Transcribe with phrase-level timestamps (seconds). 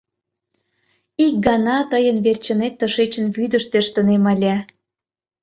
[1.25, 4.55] Ик гана тыйын верчынет тышечын вӱдыш тӧрштынем ыле...